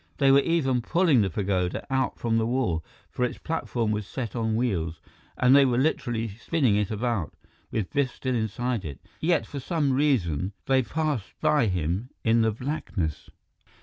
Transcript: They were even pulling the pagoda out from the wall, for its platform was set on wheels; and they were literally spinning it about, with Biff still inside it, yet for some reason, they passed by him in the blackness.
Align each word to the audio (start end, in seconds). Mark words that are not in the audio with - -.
They 0.17 0.31
were 0.31 0.39
even 0.39 0.81
pulling 0.81 1.21
the 1.21 1.29
pagoda 1.29 1.85
out 1.93 2.17
from 2.17 2.39
the 2.39 2.47
wall, 2.47 2.83
for 3.11 3.23
its 3.23 3.37
platform 3.37 3.91
was 3.91 4.07
set 4.07 4.35
on 4.35 4.55
wheels; 4.55 4.99
and 5.37 5.55
they 5.55 5.63
were 5.63 5.77
literally 5.77 6.27
spinning 6.27 6.75
it 6.75 6.89
about, 6.89 7.37
with 7.69 7.93
Biff 7.93 8.11
still 8.15 8.33
inside 8.33 8.83
it, 8.83 8.99
yet 9.19 9.45
for 9.45 9.59
some 9.59 9.93
reason, 9.93 10.53
they 10.65 10.81
passed 10.81 11.35
by 11.39 11.67
him 11.67 12.09
in 12.23 12.41
the 12.41 12.51
blackness. 12.51 13.29